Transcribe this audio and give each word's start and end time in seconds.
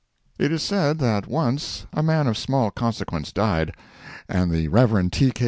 It 0.39 0.51
is 0.51 0.63
said 0.63 0.97
that 0.97 1.27
once 1.27 1.85
a 1.93 2.01
man 2.01 2.25
of 2.25 2.35
small 2.35 2.71
consequence 2.71 3.31
died, 3.31 3.75
and 4.27 4.49
the 4.51 4.67
Rev. 4.69 5.11
T. 5.11 5.29
K. 5.31 5.39